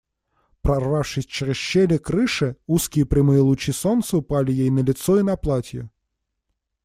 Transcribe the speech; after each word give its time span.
Прорвавшись 0.61 1.25
через 1.25 1.57
щели 1.57 1.97
крыши, 1.99 2.55
узкие 2.67 3.05
прямые 3.05 3.41
лучи 3.41 3.71
солнца 3.71 4.17
упали 4.17 4.51
ей 4.51 4.71
на 4.71 4.79
лицо 4.79 5.19
и 5.19 5.37
платье. 5.37 5.89